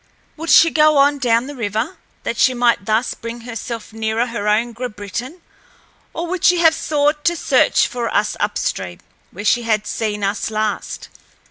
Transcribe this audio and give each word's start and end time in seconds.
Would 0.35 0.49
she 0.49 0.71
go 0.71 0.97
on 0.97 1.19
down 1.19 1.45
the 1.45 1.53
river, 1.53 1.97
that 2.23 2.35
she 2.39 2.55
might 2.55 2.85
thus 2.87 3.13
bring 3.13 3.41
herself 3.41 3.93
nearer 3.93 4.25
her 4.25 4.47
own 4.47 4.73
Grabritin, 4.73 5.41
or 6.11 6.25
would 6.25 6.43
she 6.43 6.57
have 6.57 6.73
sought 6.73 7.23
to 7.25 7.35
search 7.35 7.85
for 7.87 8.11
us 8.11 8.35
upstream, 8.39 9.01
where 9.29 9.45
she 9.45 9.61
had 9.61 9.85
seen 9.85 10.23
us 10.23 10.49
last? 10.49 11.09